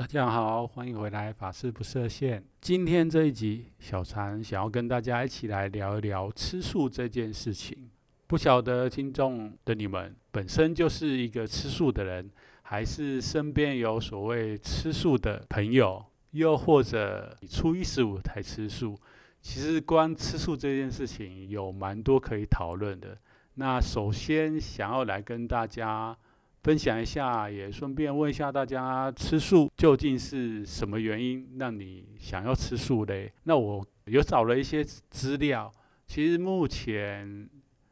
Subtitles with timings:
[0.00, 2.42] 大家好，欢迎回来，法师不设限。
[2.58, 7.90] 今天这一集，小禅想要跟大家一起来聊一聊吃素这件事情。
[8.26, 12.30] 不晓得听众的你们本身就是一个吃素的人，
[12.62, 18.98] 还是身边有所谓吃素的朋友，又或者初一十五才吃素？
[19.42, 23.18] 其实关吃素这件事情有蛮多可以讨论的。
[23.56, 26.16] 那首先想要来跟大家。
[26.62, 33.32] 分享一下，也顺便问一下大家，吃素究竟是什么原因让你想要吃素嘞？
[33.44, 35.72] 那我有找了一些资料，
[36.06, 37.48] 其实目前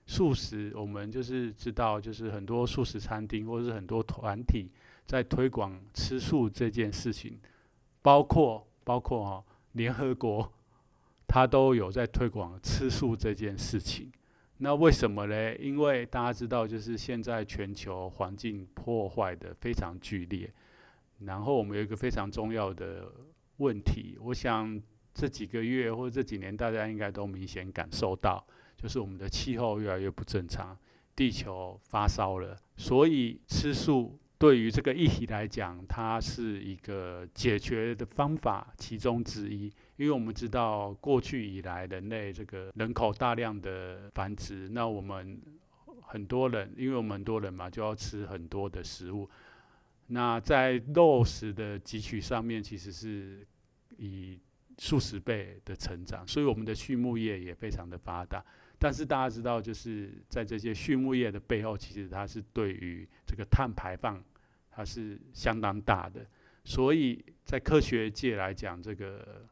[0.06, 4.70] 素食，我们就是知道，就是很多素食餐厅或者是很多团体
[5.06, 7.38] 在推广吃素这件事情，
[8.02, 10.52] 包括包括哈联合国，
[11.26, 14.12] 它都有在推广吃素这件事情。
[14.60, 15.56] 那为什么呢？
[15.56, 20.52] 因为大家知道，就是现在全球环境破坏的非常剧烈，
[21.20, 23.10] 然后我们有一个非常重要的
[23.58, 24.80] 问题，我想
[25.14, 28.44] 这几个月或者这几年大家应该都明显感受到，
[28.76, 30.76] 就是我们的气候越来越不正常，
[31.14, 39.64] 地球发烧了，所以吃素对于这个议题来讲，它是一个解决的方法其中之一。
[39.96, 45.40] 因为我们知道，过去以来人类这个人口大量的繁殖，那我们
[46.02, 49.28] 很多人，因为我们很多人嘛，就要吃很多的食物。
[50.06, 53.44] 那在肉食的汲取上面，其实是
[53.96, 54.38] 以
[54.78, 58.42] 数十倍的成长，所以我们的畜牧业也非常的发达。
[58.78, 64.22] 但是大家知道，就是在这些畜牧业的背后，其实它是对于这个碳排放，
[64.70, 66.24] 它是相当大的。
[66.64, 69.46] 所以在科学界来讲，这个。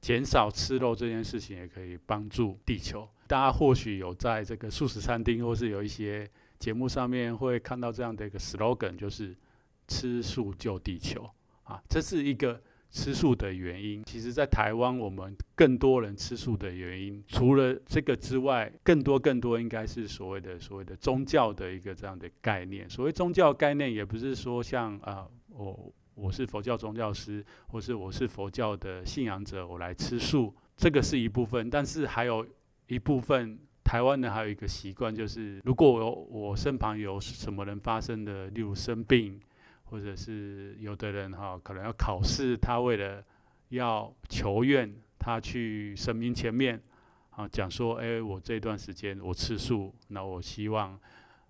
[0.00, 3.08] 减少吃肉这件事情也可以帮助地球。
[3.26, 9.34] 大家或许有在这个素食餐厅，或是有一些节目上面会看到这样的一个 slogan，就是
[9.88, 11.26] “吃素救地球”
[11.64, 12.62] 啊，这是一个
[12.94, 14.02] 吃素的原因。
[14.04, 22.88] 其实，在台湾，我们更多人吃素的原因，除了这个之外，更多更多应该是所谓的所谓的宗教的一个这样的概念。
[22.88, 25.92] 所谓宗教概念，也不是说像啊我。
[26.16, 31.68] 我是佛教宗教师，或是我是佛教的信仰者，我来吃素，这个是一部分。
[31.68, 32.46] 但是还有
[32.86, 39.40] 一部分，台湾人还有一个习惯，就是如果我我身旁有什么人发生的，例如生病，
[39.84, 43.24] 或者是有的人哈可能要考试，他为了
[43.68, 46.82] 要求愿，他去神明前面
[47.30, 50.98] 啊讲说，哎，我这段时间我吃素，那我希望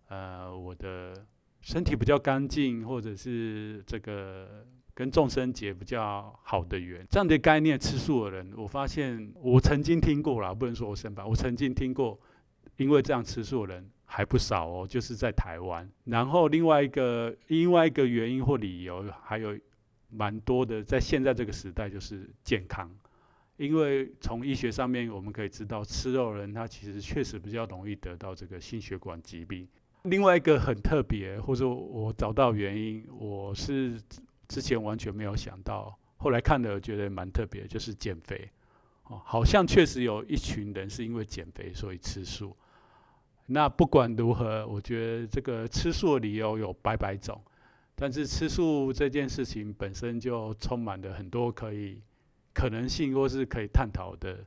[0.08, 1.26] 呃我的。
[1.66, 12.20] 身体比较干净，或者是这个跟众生结比较好的缘，这样的概念，吃素的人，我发现我曾经听过啦，不能说我身吧，我曾经听过，
[12.76, 15.88] 因为这样吃素的人还不少哦，就是在台湾。
[16.04, 19.59] 然后另外一个另外一个原因或理由，还有
[20.10, 22.91] 蛮多的，在现在这个时代就是健康，
[23.56, 29.66] 因为从医学上面我们可以知道，吃肉人他其实确实比较容易得到这个心血管疾病。
[30.03, 34.00] 另外一个很特别，或者我找到原因，我是
[34.47, 38.48] 之前完全没有想到，后来看了觉得蛮特别，就是减肥。
[39.04, 42.56] 哦，好像确实有一群人是因为减肥所以吃素。
[43.47, 47.41] 那不管如何，我觉得这个吃素的理由有百百种，
[47.94, 52.00] 但是吃素这件事情本身就充满了很多可以
[52.52, 54.44] 可能性或是可以探讨的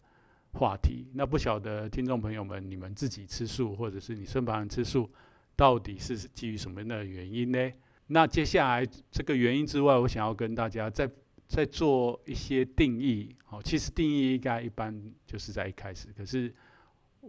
[0.54, 1.08] 话题。
[1.14, 5.10] 那不晓得听众朋友们，你们自己吃素，或者是你身旁人吃素，
[5.56, 7.72] 到底是基于什么样的原因呢？
[8.08, 11.08] 那接下来这个原因之外，我想要跟大家再
[11.48, 13.36] 再做一些定义。
[13.46, 16.08] 好，其实定义应该一般就是在一开始。
[16.18, 16.54] 可是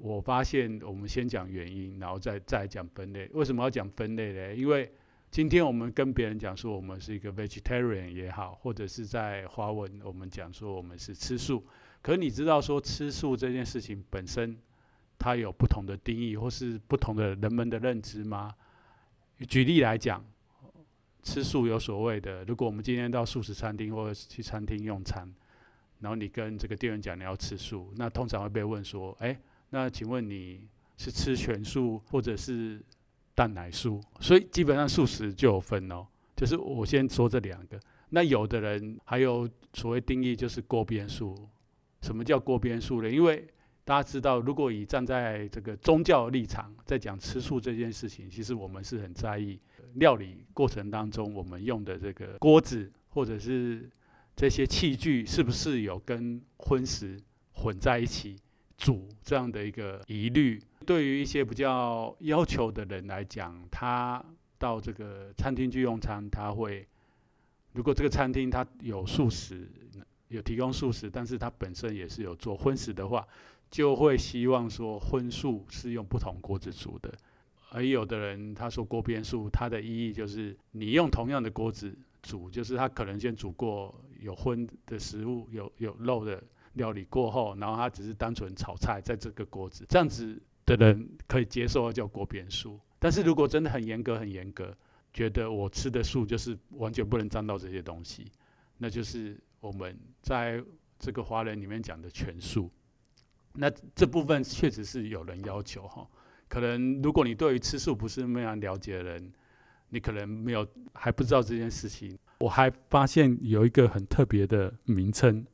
[0.01, 3.29] 我发现，我们先讲原因，然后再再讲分类。
[3.33, 4.55] 为什么要讲分类呢？
[4.55, 4.91] 因为
[5.31, 11.65] 今天我们跟别人讲说我们是一个 vegetarian 也好，或者是在华文我们讲说我们是吃素。
[12.01, 14.57] 可你知道说吃素这件事情本身，
[15.19, 18.55] 它有不同的定义，或是不同的人们的认知吗？
[19.49, 20.25] 举例来讲，
[21.23, 22.45] 吃素有所谓的。
[22.45, 25.29] 如果我们今天到素食餐厅或者去餐厅用餐，
[26.01, 29.39] 然后你跟这个店员讲你要吃素，那通常会被问说：“哎，
[29.71, 30.67] 那请问你
[30.97, 32.81] 是吃全素或者是
[33.35, 36.07] 蛋奶素，所以基本上素食就有分哦。
[36.35, 37.79] 就是我先说这两个，
[38.11, 41.37] 那有的人还有所谓定义，就是锅边素。
[42.01, 43.11] 什么叫锅边素呢？
[43.11, 43.47] 因为
[43.85, 49.59] 大家知道，如果以站在这个宗教立场，在讲吃素这件事情，其实我们是很在意
[49.95, 53.91] 料理过程当中我们用的这个锅子或者是
[54.37, 57.21] 这些器具是不是有跟荤食
[57.53, 58.37] 混在一起。
[58.79, 64.25] 煮这样的一个疑虑，对于一些比较要求的人来讲，他
[64.57, 66.87] 到这个餐厅去用餐，他会
[67.73, 69.69] 如果这个餐厅它有素食，
[70.29, 73.27] 有提供素食，但是它本身也是有做荤食的话，
[73.71, 77.13] 就会希望说荤素是用不同锅子煮的。
[77.71, 86.43] 而有的人他说锅边素，它的意义就是你用同样的锅子煮，就是他可能先煮过有荤的食物，有有肉的。
[86.79, 92.81] 料理过后，然后他只是单纯炒菜在这个锅子，这样子的人可以接受叫锅边素。
[92.99, 94.75] 但是如果真的很严格、很严格，
[95.13, 98.33] 觉得我吃的素就是完全不能沾到这些东西，
[98.79, 100.65] 那就是我们在
[100.99, 102.71] 这个华人里面讲的全素。
[103.53, 106.09] 那这部分确实是有人要求哈，
[106.49, 109.33] 可能如果你对于吃素不是那么样了解的人，
[109.91, 112.17] 你可能没有还不知道这件事情。
[112.41, 115.45] 我还发现有一个很特别的名称。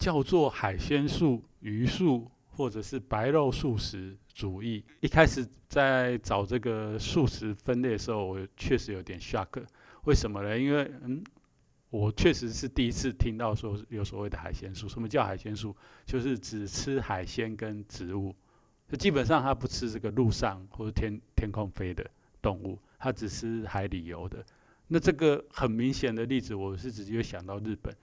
[0.00, 4.82] 叫做海鲜素、鱼素，或者是白肉素食主义。
[5.00, 9.62] 一开始在找这个素食分类的时候，我确实有点 shock。
[10.04, 10.58] 为什么呢？
[10.58, 11.22] 因为嗯，
[11.90, 14.88] 我确实是第一次听到说有所谓的海鲜素。
[14.88, 15.76] 什么叫海鲜素？
[16.06, 18.34] 就是只吃海鲜跟植物，
[18.88, 22.10] 就基本上他不吃这个陆上或者天天空飞的
[22.40, 24.42] 动物，他只吃海里游的。
[24.88, 27.94] 那这个很明显的例子，我是直接想到日本。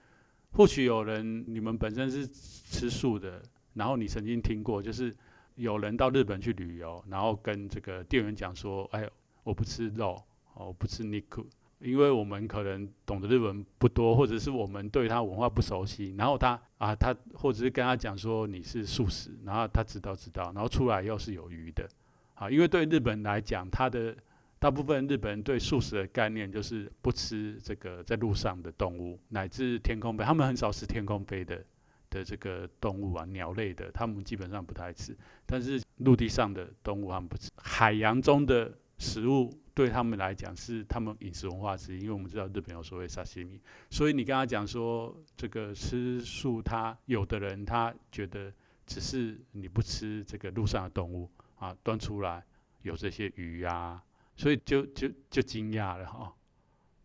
[0.52, 3.40] 或许有人你们本身是吃素的，
[3.74, 5.14] 然后你曾经听过，就是
[5.54, 9.08] 有人到日本去旅游，然后跟这个店员讲说：“哎，
[9.44, 10.20] 我不吃肉，
[10.54, 11.44] 我不吃尼克，
[11.78, 21.88] 因为我们可能懂得日文不多，或者是我们对他文化不熟悉。”然后他啊，他或者是跟他讲说你是素食，然后他知道知道，然后出来又是有鱼的，
[22.34, 24.16] 啊，因为对日本来讲，他的。
[24.60, 31.64] 大部分日本人对素食的概念就是不吃这个在路上的动物，乃至天空飞，他们很少吃天空飞的
[32.10, 35.16] 的这个动物啊，鸟类的，他们基本上不太吃。
[35.46, 48.52] 但是陆地上的动物他们不吃，海洋中的食物对他们来讲是他们饮食文化之一，因为我们知道日本有所谓沙西米，所以你跟他讲说这个吃素，他有的人他觉得
[48.84, 52.42] 只是你不吃这个陆上的动物啊，端出来
[52.82, 54.02] 有这些鱼、啊。
[54.38, 56.32] 所以就就就惊讶了哈，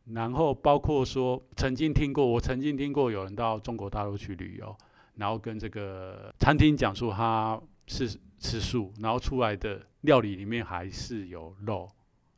[0.05, 4.77] 然后包括说曾经听过，我曾经听过有人到中国大陆去旅游，
[5.15, 8.07] 然后跟这个餐厅讲说他是
[8.37, 11.89] 吃素，然后出来的料理里面还是有肉，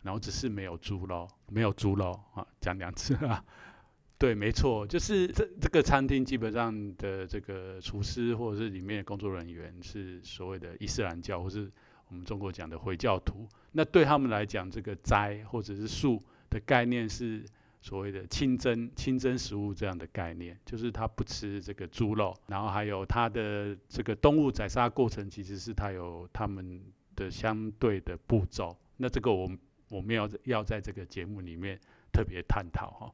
[0.02, 3.44] 然后只是没有猪肉，没有猪肉啊，讲两次啊，
[4.18, 11.70] 对，没错，就是这这个餐厅基本上的这个厨师或者是里面的工作人员是所谓的伊斯兰教或是。
[12.10, 17.44] 我们中国讲的回教徒，那对他们来讲，这个斋或者是素的概念是
[17.82, 26.80] 所谓的清真清真食物这样的概念，就是他不吃这个猪肉，然后还有他的这个动物宰杀过程，其实是他有他们
[27.16, 28.78] 的相对的步骤。
[28.98, 29.58] 那这个我们
[29.90, 31.80] 我们要要在这个节目里面
[32.14, 33.12] 特别探讨哈，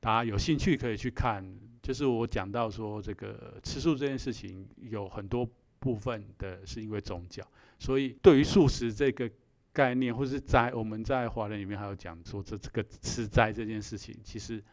[0.00, 1.44] 大家有兴趣可以去看，
[1.82, 5.46] 就是我讲到说这个吃素这件事情有很多。
[5.80, 7.46] 部分的是因为宗教，
[7.84, 9.30] 所以对于素食这个
[9.70, 14.64] 概念，或是斋，我们在华人里面还有讲说，这这个吃斋这件事情，其实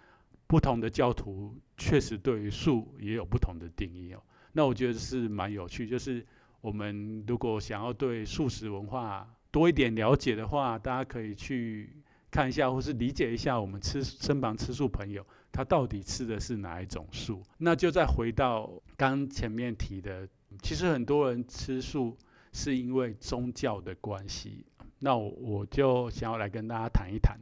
[0.47, 4.23] 不同的教徒确实对于素也有不同的定义哦。
[4.53, 6.25] 那我觉得是蛮有趣，就是
[6.61, 11.89] 我们如果想要对素食文化多一点了解的话，大家可以去
[12.31, 17.43] 看一下，或是理解一下我们吃身旁吃素朋友他到底吃的是哪一种素。
[17.57, 20.25] 那就再回到刚前面提的。
[20.61, 22.17] 其实很多人吃素
[22.51, 24.65] 是因为宗教的关系，
[24.99, 27.39] 那我我就想要来跟大家谈一谈，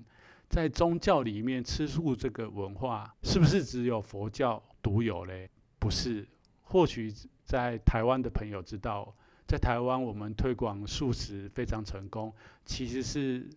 [0.49, 5.49] 在宗教里面吃素这个文化是不是只有佛教独有嘞？
[5.79, 6.27] 不是，
[6.61, 7.13] 或许
[7.43, 9.15] 在台湾的朋友知道，
[9.47, 12.33] 在台湾我们推广素食非常成功，
[12.65, 13.49] 其实是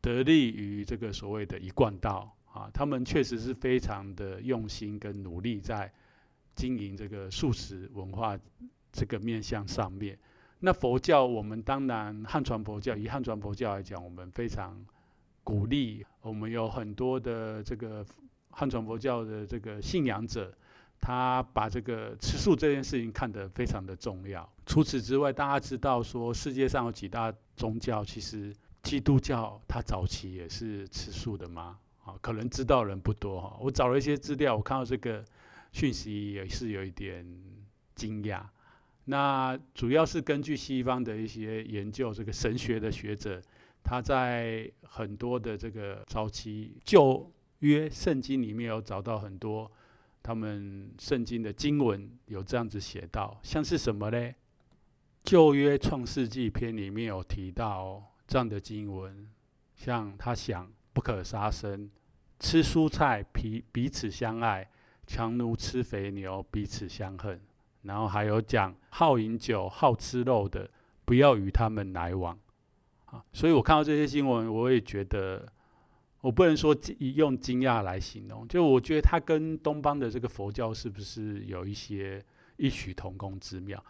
[0.00, 5.92] 得力于这个所谓的一贯道啊，他们确实是非常的用心跟努力在
[6.54, 8.38] 经营这个素食文化。
[8.96, 10.16] 这个面向上面，
[10.64, 14.82] 那佛教我们当然汉传佛教，以汉传佛教来讲，我们非常
[15.42, 18.02] 鼓励，我们有很多的这个
[18.48, 20.50] 汉传佛教的这个信仰者，
[20.98, 24.50] 他把这个吃素这件事情看得非常的重要。
[24.64, 28.50] 除此之外，大家知道说世界上有几大宗教，其实
[28.82, 31.78] 基督教它早期也是吃素的吗？
[32.04, 33.54] 啊，可能知道人不多哈。
[33.60, 35.22] 我找了一些资料，我看到这个
[35.72, 37.22] 讯息也是有一点
[37.94, 38.42] 惊讶。
[39.06, 43.42] 那主要是根据西方的一些研究，这个神学的学者，
[43.82, 49.70] 他在很多的这个早期旧约圣经里面有找到很多
[50.22, 54.34] 他们圣经的经文有这样子写到，像是什么呢？
[55.22, 59.28] 旧约创世纪篇里面有提到这样的经文，
[59.74, 61.90] 像他想不可杀生，
[62.38, 64.70] 吃蔬菜彼彼此相爱，
[65.06, 67.38] 强如吃肥牛彼此相恨。
[67.84, 70.68] 然后还有讲好饮酒、好吃肉的，
[71.04, 72.38] 不要与他们来往，
[73.04, 75.46] 啊，所以我看到这些新闻，我也觉得，
[76.22, 82.24] 我不能说用惊讶来形容，就我觉得它跟东方的这个佛教是不是有一些
[82.56, 83.84] 异曲同工之妙？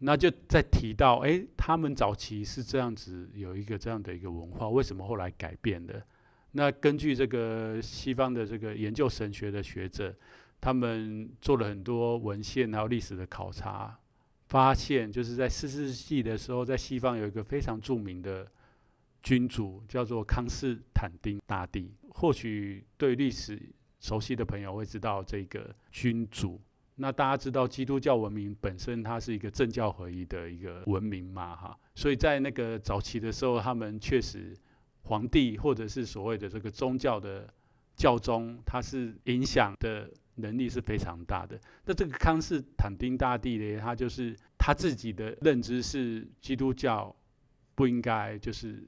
[0.00, 6.04] 那就再提到，哎，他们早期是这样子，有一个这样的一个文化，为什么后来改变的？
[6.50, 10.12] 那根据这个西方的这个研究神学的学者。
[10.62, 13.98] 他们做了很多文献，还有历史的考察，
[14.46, 18.46] 发现就是在四世纪的时候，在西方有一个非常著名的
[19.24, 21.92] 君主，叫做康斯坦丁大帝。
[22.10, 23.60] 或许对历史
[23.98, 26.60] 熟悉的朋友会知道这个君主。
[26.94, 31.76] 那大家知道，基督教文明本身它是一个政教合一的一个文明嘛，哈。
[31.96, 34.56] 所以在那个早期的时候，他们确实
[35.02, 37.52] 皇帝或者是所谓的这个宗教的
[37.96, 40.08] 教宗，他是影响的。
[40.36, 41.60] 能力是非常大的。
[41.84, 47.14] 那这个康斯坦丁大帝呢，他就是他自己的认知是基督教
[47.74, 48.82] 不应该就是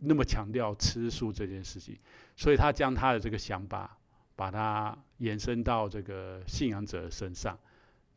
[0.00, 1.96] 那么强调吃素这件事情，
[2.36, 3.96] 所以他将他的这个想法
[4.36, 7.58] 把它延伸到这个信仰者身上，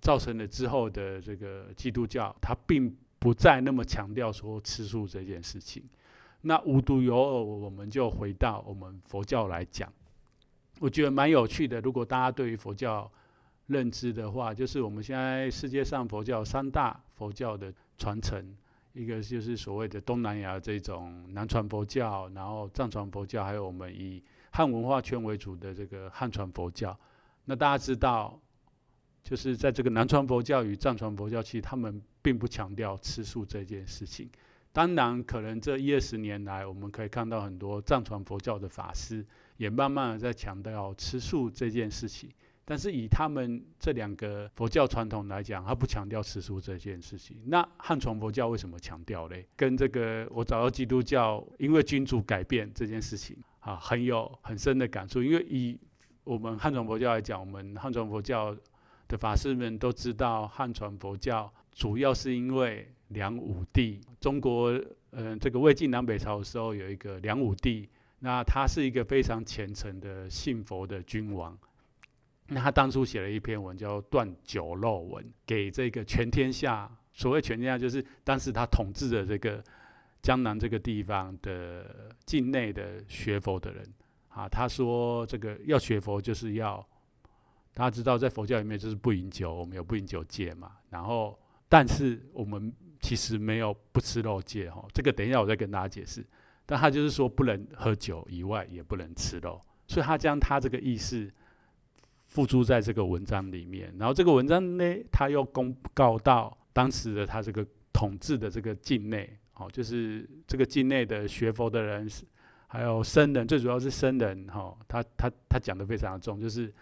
[0.02, 5.84] 造成了之后的这个基督教，他并不再那么强调说吃素这件事情。
[6.42, 9.92] 那无独有偶，我们就回到我们佛教来讲。
[10.80, 11.82] 我觉得蛮有趣的。
[11.82, 13.12] 如果大家对于佛教
[13.68, 18.56] 认知的话，就是我们现在世界上佛教三大佛教的传承，
[18.94, 26.98] 一个就是所谓的东南亚这种南传佛教，然后藏传佛教，还有我们以汉文化圈为主的这个汉传佛教。
[27.46, 28.40] 那大家知道，
[29.24, 34.30] 就是在这个南传佛教与藏传佛教，其实他们并不强调吃素这件事情。
[34.72, 39.26] 当然，可能这一二十年来，我们可以看到很多藏传佛教的法师。
[39.58, 42.30] 也慢慢的在强调吃素这件事情，
[42.64, 47.38] 但是以他们这两个佛教传统来讲，他不强调吃素这件事情。
[47.46, 49.48] 那汉传佛教为什么强调嘞？
[49.56, 55.24] 跟这个我找到基督教，因为君主改变这件事情啊，很有很深的感触。
[55.24, 55.80] 因为以
[56.24, 58.56] 我们汉传佛教来讲，我们汉传佛教
[59.08, 64.72] 的法师们都知道，汉传佛教主要是因为梁武帝，中国
[65.12, 67.90] 嗯、这个魏晋南北朝的时候有一个梁武帝。
[68.20, 71.58] 那他是一个非常虔诚的信佛的君王，
[72.48, 79.64] 那他当初写了一篇文叫《断酒肉文》，给这个全天下，所谓全天下就是当时他统治的这个
[80.22, 83.86] 江南这个地方的境内的学佛的人。
[84.30, 86.78] 啊，他说这个要学佛就是要，
[87.74, 92.72] 大家知道在佛教里面就是不饮酒，我们有不饮酒戒嘛，然后但是我们
[93.02, 96.24] 其实没有不吃肉戒哈，这个等一下我再跟大家解释。
[96.70, 101.32] 但他就是说不能喝酒以外，也不能吃肉，所以他将他这个意思
[102.26, 103.96] 付诸在这个文章里面。
[103.98, 112.06] 然后这个文章呢，他又公告到当时的他这个统治的这个境内，哦，就是这个境内的学佛的人，
[112.68, 116.74] 还有僧人，最主要是僧人，哈，他他他讲的非常的重，就是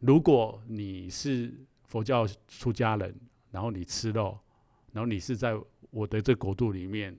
[0.00, 1.52] 如果你是
[1.84, 3.14] 佛教出家人，
[3.50, 4.38] 然后你吃肉，
[4.92, 5.54] 然后你是在
[5.90, 7.14] 我的这国度里面。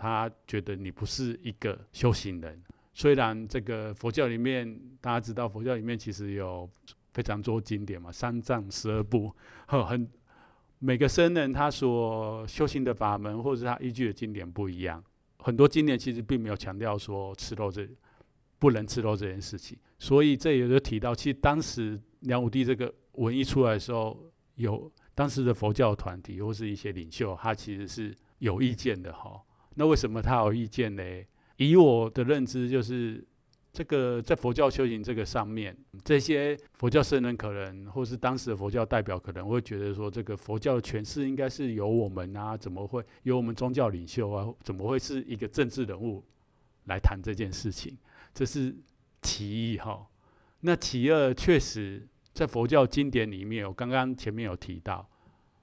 [0.00, 2.62] 他觉得你不是一个修行人，
[2.94, 6.68] 虽然这个佛教里面大家知道，佛教里面其实有
[7.12, 9.30] 非常多经典嘛，三藏十二部，
[9.66, 10.08] 很
[10.78, 15.04] 每个僧人他所修行的法门或者是他依据的经典不一样，
[15.38, 17.86] 很多经典其实并没有强调说吃肉这
[18.58, 24.18] 不能吃肉这件事情，所以这也就提到，其实当时梁武帝这个文一出来的时候，
[24.54, 29.38] 有当时的佛教团体或是一些领袖，他其实是有意见的哈。
[29.74, 31.02] 那为什么他有意见呢？
[31.56, 33.22] 以我的认知，就是
[33.72, 46.24] 这个在佛教修行这个上面，这些佛教圣人可能，或是当时的佛教代表可能会觉得说，这个佛教的诠释应该是由我们啊，怎么会由我们宗教领袖啊，怎么会是一个政治人物
[46.86, 47.96] 来谈这件事情？
[48.32, 48.74] 这是
[49.20, 50.06] 其一哈。
[50.60, 55.08] 那其二，确实在佛教经典里面，我刚刚前面有提到，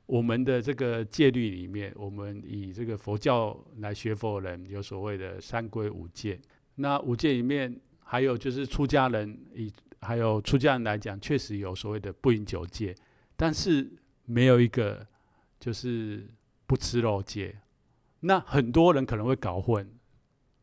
[0.08, 6.40] 我们的这个戒律里面，我们以这个佛教来学佛人有所谓的三皈五戒。
[6.76, 12.96] 那五戒里面还有就是出家人以还有出家人来讲，确实有所谓的不饮酒戒，
[13.36, 13.92] 但是
[14.26, 15.06] 没有一个
[15.60, 16.26] 就是
[16.66, 17.54] 不吃肉戒。
[18.22, 19.86] 那很多人可能会搞混，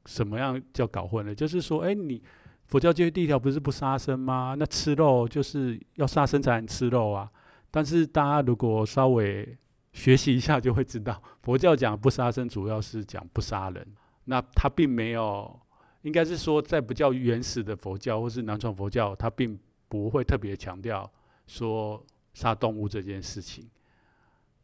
[0.07, 1.35] 什么样叫搞混呢？
[1.35, 2.23] 就是说，哎，你
[2.65, 4.57] 佛教戒律第一条不是不杀生吗？
[4.59, 7.31] 那吃肉就是要杀生才能吃肉啊。
[7.75, 9.59] 但是大家如果稍微
[9.93, 13.85] 学习一下，就会知道 佛教讲不杀生，主要是讲不杀人。
[14.27, 15.61] 那他并没有，
[16.03, 21.13] 应该是说在比较原始的佛教或是南传佛教，他并不会特别强调
[21.49, 22.01] 说
[22.33, 23.69] 杀动物这件事情。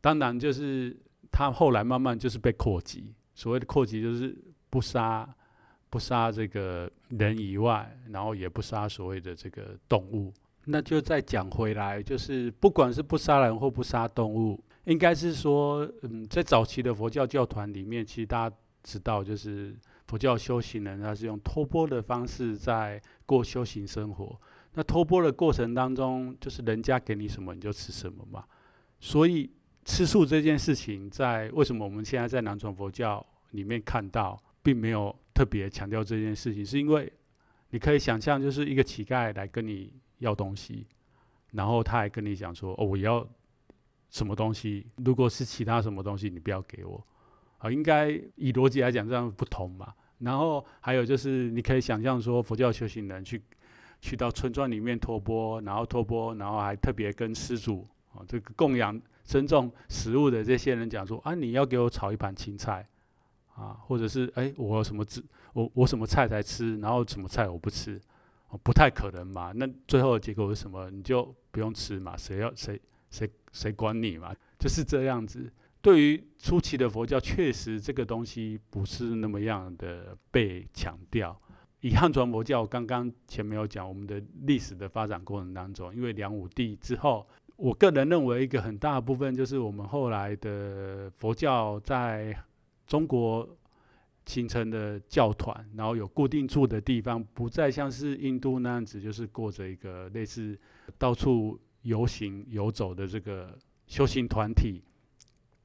[0.00, 0.96] 当然，就是
[1.32, 4.38] 他后来慢慢就是被扩及，所谓的扩及就是
[4.70, 5.28] 不杀
[5.90, 10.32] 不杀这个人以外，然后也不杀所谓的这个动物。
[10.70, 19.74] 那就再讲回来，就是不管是不杀人或不杀动物，应该是说，嗯，在早期的佛教教团里面，其实大家知道，就是
[20.06, 24.40] 佛教修行人他是用托钵的方式在过修行生活。
[24.74, 28.44] 那托钵的过程当中，就是人家给你什么你就吃什么嘛。
[29.00, 29.50] 所以
[29.84, 37.12] 吃素这件事情，在为什么我们现在在南传佛教里面看到，并没有特别强调这件事情，是因为
[37.70, 39.92] 你可以想象，就是一个乞丐来跟你。
[40.20, 40.86] 要东西，
[41.50, 43.28] 然后他还跟你讲说：“哦，我要
[44.08, 44.86] 什么东西？
[44.96, 47.04] 如果是其他什么东西，你不要给我。”
[47.58, 49.92] 啊，应该以逻辑来讲这样不同嘛。
[50.18, 53.42] 然后还有就是，你可以想象说，佛教修行人去
[54.00, 62.86] 去到村庄里面托钵，然后托钵，然后还特别跟施主啊，这个供养尊重食物的这些人讲说：“啊，你要给我炒一盘青菜
[63.54, 65.22] 啊，或者是哎，我什么吃，
[65.52, 68.00] 我我什么菜才吃，然后什么菜我不吃。”
[68.58, 69.52] 不太可能嘛？
[69.54, 70.90] 那最后的结果是什么？
[70.90, 72.16] 你就不用吃嘛？
[72.16, 72.80] 谁要谁
[73.10, 74.34] 谁谁管你嘛？
[74.58, 75.52] 就是这样子。
[75.80, 81.40] 对于初期的佛教，确实这个东西不是那么样的被强调。
[81.80, 92.36] 以汉传佛教，刚刚前面有讲我们的历史的发展过程当中，因为梁武帝之后，我个人认为一个很大的部分就是我们后来的佛教在
[92.86, 93.48] 中国。
[94.26, 100.58] 形成的教团，然后有固定住的地方，不再像是印度那样子，就是过着一个类似
[100.98, 104.82] 到处游行游走的这个修行团体。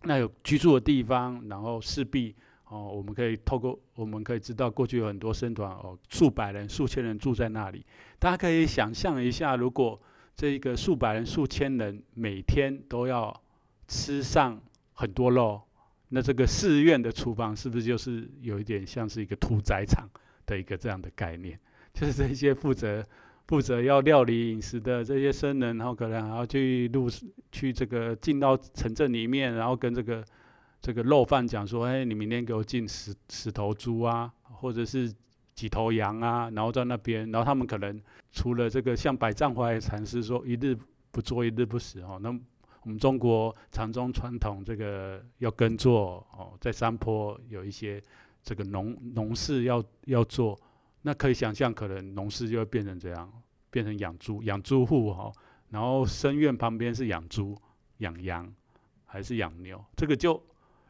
[0.03, 2.35] 那有居住的地方，然后势必
[2.69, 7.85] 哦，我们可以透过我们可以知道，过去有很多僧团哦，数百人、数千人住在那里。
[8.17, 9.99] 大家可以想象一下，如果
[10.35, 13.41] 这个数百人、数千人每天都要
[13.87, 14.61] 吃上
[14.93, 15.61] 很多肉。
[16.09, 20.07] 那这个寺院的厨房是不是就是有一点像是一个屠宰场
[20.45, 21.59] 的一个这样的概念？
[21.93, 23.03] 就是这些负责
[23.47, 27.09] 负责要料理饮食的这些僧人，然后可能还要去路
[27.51, 30.23] 去这个进到城镇里面，然后跟这个
[30.79, 35.11] 这个肉贩讲说：“哎，你明天给我进十十头猪啊，或者是
[35.55, 37.99] 几头羊啊。”然后在那边，然后他们可能
[38.31, 40.77] 除了这个像百丈怀禅师说“一日
[41.11, 42.39] 不作，一日不食”哦，那。
[42.85, 47.99] 我们中国禅宗传统，这个要耕作哦，在山坡有一些
[48.43, 50.55] 这个农农事要要做，
[51.01, 55.33] 那可以想象，可能农事就会变成这样，变成养猪养猪户哈，
[55.69, 57.57] 然后僧院旁边是养猪
[57.97, 58.53] 养羊
[59.03, 60.39] 还是养牛，这个就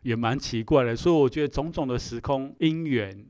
[0.02, 0.94] 也蛮奇怪的。
[0.94, 3.26] 所以我觉得种种的时空因缘，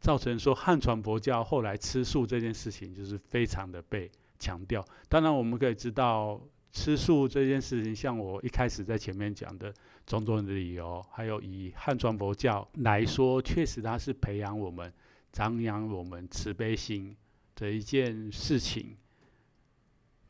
[0.00, 4.84] 造成说汉传佛教后来吃素这件事情，就是非常的被强调。
[5.08, 6.40] 当然我们可以知道。
[6.72, 9.74] 吃素这件事情，像我一开始在前面讲的
[10.06, 14.92] 种种的理由，还有以汉传佛教来说，确实它是培养我们、
[15.32, 17.16] 张扬我们慈悲心
[17.56, 18.96] 的一件事情。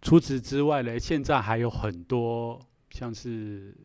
[0.01, 2.59] 除此之外呢，现在还有很多
[2.91, 3.77] 像是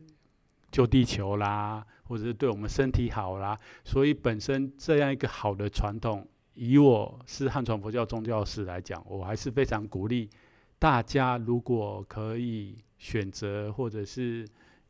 [0.72, 10.30] 救地球啦，或者是对我们身体好啦，所以本身这样一个好的传统，以我是汉传佛教宗教师来讲，我还是非常鼓励。
[10.78, 14.46] 大家如果可以选择，或者是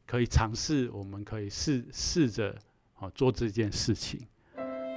[0.06, 2.54] 可以尝试，我们可以试试着
[2.94, 4.20] 啊做这件事情。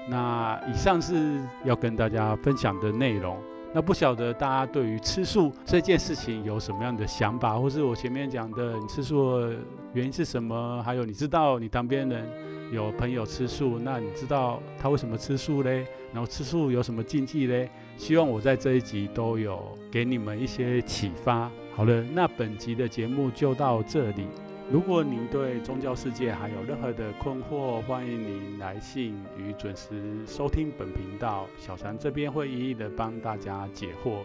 [0.09, 3.37] 那以上是要跟大家分享的内容。
[3.71, 9.57] 那不晓得大家对于吃素这件事情有什么样的想法，或是我前面讲的你吃素的
[9.93, 10.81] 原因是什么？
[10.81, 12.27] 还有你知道你旁边人
[12.73, 15.85] 有朋友吃素，那你知道他为什么吃素嘞？
[16.13, 17.69] 然后吃素有什么禁忌嘞？
[17.97, 21.51] 希望我在这一集都有给你们一些启发。
[21.75, 24.27] 好了，那本集的节目就到这里。
[24.71, 34.19] 如果您对宗教世界还有任何的困惑，欢迎您来信与准时收听本频道，小禅这边会一一的帮大家解惑。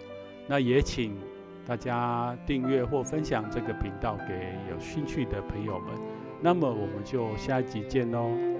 [0.47, 1.17] 那也请
[1.67, 5.89] 大家订阅或分享这个频道给有兴趣的朋友们。
[6.43, 8.54] 那么我们就下一集见喽。